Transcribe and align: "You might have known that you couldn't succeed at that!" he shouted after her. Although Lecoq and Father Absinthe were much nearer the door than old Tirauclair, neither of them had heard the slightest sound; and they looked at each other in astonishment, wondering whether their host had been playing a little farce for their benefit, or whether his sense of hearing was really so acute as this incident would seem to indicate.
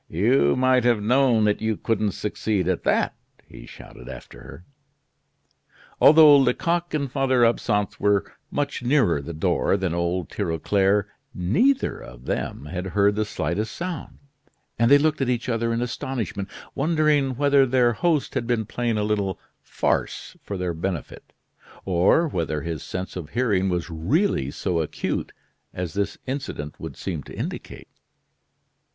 "You 0.09 0.55
might 0.55 0.83
have 0.83 0.99
known 0.99 1.43
that 1.43 1.61
you 1.61 1.77
couldn't 1.77 2.13
succeed 2.13 2.67
at 2.67 2.83
that!" 2.85 3.13
he 3.45 3.67
shouted 3.67 4.09
after 4.09 4.41
her. 4.41 4.65
Although 6.01 6.37
Lecoq 6.37 6.91
and 6.95 7.11
Father 7.11 7.45
Absinthe 7.45 7.99
were 7.99 8.25
much 8.49 8.81
nearer 8.81 9.21
the 9.21 9.31
door 9.35 9.77
than 9.77 9.93
old 9.93 10.31
Tirauclair, 10.31 11.05
neither 11.35 11.99
of 11.99 12.25
them 12.25 12.65
had 12.65 12.87
heard 12.97 13.13
the 13.15 13.25
slightest 13.25 13.75
sound; 13.75 14.17
and 14.79 14.89
they 14.89 14.97
looked 14.97 15.21
at 15.21 15.29
each 15.29 15.47
other 15.47 15.71
in 15.71 15.83
astonishment, 15.83 16.49
wondering 16.73 17.35
whether 17.35 17.67
their 17.67 17.93
host 17.93 18.33
had 18.33 18.47
been 18.47 18.65
playing 18.65 18.97
a 18.97 19.03
little 19.03 19.39
farce 19.61 20.35
for 20.41 20.57
their 20.57 20.73
benefit, 20.73 21.31
or 21.85 22.27
whether 22.27 22.63
his 22.63 22.81
sense 22.81 23.15
of 23.15 23.29
hearing 23.29 23.69
was 23.69 23.91
really 23.91 24.49
so 24.49 24.79
acute 24.81 25.31
as 25.75 25.93
this 25.93 26.17
incident 26.25 26.79
would 26.79 26.97
seem 26.97 27.21
to 27.21 27.35
indicate. 27.37 27.87